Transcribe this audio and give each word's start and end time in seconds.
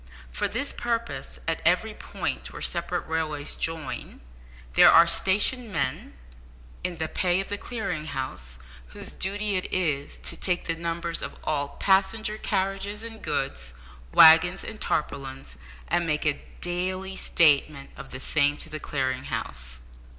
For 0.31 0.47
this 0.47 0.73
purpose, 0.73 1.39
at 1.47 1.61
every 1.63 1.93
point 1.93 2.51
where 2.51 2.59
separate 2.63 3.05
railways 3.07 3.53
join, 3.53 4.19
there 4.73 4.89
are 4.91 5.05
stationed 5.05 5.71
men 5.71 6.13
in 6.83 6.97
the 6.97 7.07
pay 7.07 7.39
of 7.39 7.49
the 7.49 7.57
Clearing 7.59 8.05
House, 8.05 8.57
whose 8.87 9.13
duty 9.13 9.57
it 9.57 9.71
is 9.71 10.17
to 10.21 10.35
take 10.35 10.65
the 10.65 10.73
numbers 10.73 11.21
of 11.21 11.35
all 11.43 11.77
passenger 11.77 12.39
carriages 12.39 13.03
and 13.03 13.21
goods, 13.21 13.75
waggons 14.11 14.63
and 14.63 14.81
tarpaulins, 14.81 15.55
and 15.87 16.07
make 16.07 16.25
a 16.25 16.41
daily 16.61 17.15
statement 17.15 17.91
of 17.95 18.09
the 18.09 18.19
same 18.19 18.57
to 18.57 18.71
the 18.71 18.79
Clearing 18.79 19.25
House. 19.25 19.83